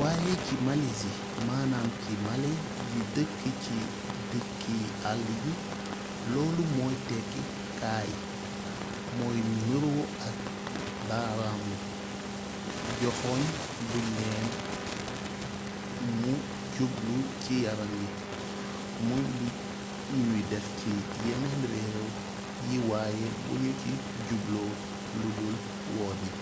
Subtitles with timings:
[0.00, 1.16] waaye ci malaisie
[1.48, 2.58] manaam ci malais
[2.92, 3.76] yi dëkke ci
[4.30, 4.74] dëkki
[5.10, 5.50] àll yi
[6.32, 7.40] loolu mooy tekki
[7.80, 8.10] «kaay»
[9.16, 10.36] mooy nuroo ak
[11.08, 11.74] baaraamu
[13.00, 13.40] joxoñ
[13.88, 14.46] buñ lem
[16.20, 16.32] mu
[16.74, 18.08] jublu ci yaram wi
[19.08, 19.46] muy lu
[20.26, 20.90] ñuy def ci
[21.28, 22.06] yeneen réew
[22.68, 23.90] yi waaye buñu ci
[24.28, 24.60] jublu
[25.20, 25.56] ludul
[25.96, 26.36] woo nit